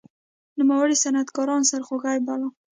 [0.57, 2.47] نوموړي صنعتکاران سرخوږی باله.